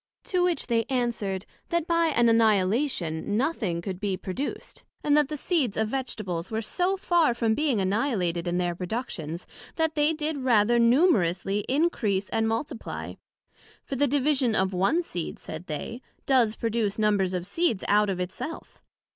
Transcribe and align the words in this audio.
To 0.23 0.43
which 0.43 0.65
they 0.65 0.85
answered, 0.85 1.45
That 1.69 1.85
by 1.85 2.07
an 2.07 2.27
Annihilation, 2.27 3.37
nothing 3.37 3.83
could 3.83 3.99
be 3.99 4.17
produced, 4.17 4.83
and 5.03 5.15
that 5.15 5.29
the 5.29 5.37
seeds 5.37 5.77
of 5.77 5.89
Vegetables 5.89 6.49
were 6.49 6.63
so 6.63 6.97
far 6.97 7.35
from 7.35 7.53
being 7.53 7.79
annihilated 7.79 8.47
in 8.47 8.57
their 8.57 8.73
productions, 8.73 9.45
that 9.75 9.93
they 9.93 10.11
did 10.11 10.39
rather 10.39 10.79
numerously 10.79 11.59
increase 11.69 12.29
and 12.29 12.47
multiply; 12.47 13.13
for 13.83 13.95
the 13.95 14.07
division 14.07 14.55
of 14.55 14.73
one 14.73 15.03
seed, 15.03 15.37
said 15.37 15.67
they, 15.67 16.01
does 16.25 16.55
produce 16.55 16.97
numbers 16.97 17.35
of 17.35 17.45
seeds 17.45 17.83
out 17.87 18.09
of 18.09 18.19
it 18.19 18.31
self. 18.31 18.81